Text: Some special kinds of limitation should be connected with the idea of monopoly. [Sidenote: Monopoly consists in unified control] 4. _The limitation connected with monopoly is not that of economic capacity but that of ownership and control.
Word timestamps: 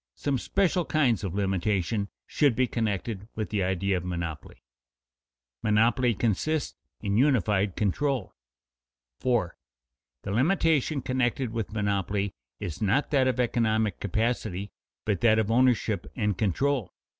Some 0.15 0.39
special 0.39 0.83
kinds 0.83 1.23
of 1.23 1.35
limitation 1.35 2.09
should 2.25 2.55
be 2.55 2.65
connected 2.65 3.27
with 3.35 3.51
the 3.51 3.61
idea 3.61 3.97
of 3.97 4.03
monopoly. 4.03 4.63
[Sidenote: 5.61 5.61
Monopoly 5.75 6.15
consists 6.15 6.75
in 7.01 7.17
unified 7.17 7.75
control] 7.75 8.33
4. 9.19 9.55
_The 10.25 10.33
limitation 10.33 11.03
connected 11.03 11.53
with 11.53 11.71
monopoly 11.73 12.33
is 12.59 12.81
not 12.81 13.11
that 13.11 13.27
of 13.27 13.39
economic 13.39 13.99
capacity 13.99 14.71
but 15.05 15.21
that 15.21 15.37
of 15.37 15.51
ownership 15.51 16.11
and 16.15 16.35
control. 16.35 16.91